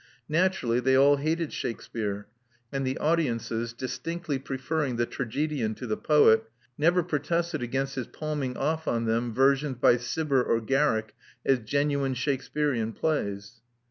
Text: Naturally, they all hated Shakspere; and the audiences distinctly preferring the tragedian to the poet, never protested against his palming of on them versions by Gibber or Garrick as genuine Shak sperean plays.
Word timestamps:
Naturally, 0.29 0.79
they 0.79 0.95
all 0.95 1.17
hated 1.17 1.53
Shakspere; 1.53 2.25
and 2.73 2.87
the 2.87 2.97
audiences 2.97 3.71
distinctly 3.71 4.39
preferring 4.39 4.95
the 4.95 5.05
tragedian 5.05 5.75
to 5.75 5.85
the 5.85 5.95
poet, 5.95 6.45
never 6.75 7.03
protested 7.03 7.61
against 7.61 7.93
his 7.93 8.07
palming 8.07 8.57
of 8.57 8.87
on 8.87 9.05
them 9.05 9.31
versions 9.31 9.75
by 9.77 9.97
Gibber 9.97 10.41
or 10.43 10.59
Garrick 10.59 11.13
as 11.45 11.59
genuine 11.59 12.15
Shak 12.15 12.39
sperean 12.39 12.95
plays. 12.95 13.61